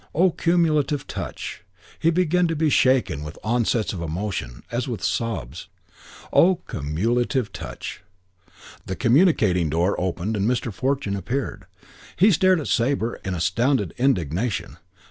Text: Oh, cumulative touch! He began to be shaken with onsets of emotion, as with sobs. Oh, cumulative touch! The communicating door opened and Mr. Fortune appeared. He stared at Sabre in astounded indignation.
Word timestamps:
Oh, 0.15 0.31
cumulative 0.31 1.05
touch! 1.05 1.61
He 1.99 2.09
began 2.09 2.47
to 2.47 2.55
be 2.55 2.71
shaken 2.71 3.21
with 3.23 3.37
onsets 3.43 3.93
of 3.93 4.01
emotion, 4.01 4.63
as 4.71 4.87
with 4.87 5.03
sobs. 5.03 5.67
Oh, 6.33 6.55
cumulative 6.67 7.53
touch! 7.53 8.01
The 8.87 8.95
communicating 8.95 9.69
door 9.69 9.95
opened 10.01 10.35
and 10.35 10.49
Mr. 10.49 10.73
Fortune 10.73 11.15
appeared. 11.15 11.67
He 12.15 12.31
stared 12.31 12.59
at 12.59 12.67
Sabre 12.67 13.19
in 13.23 13.35
astounded 13.35 13.93
indignation. 13.99 14.77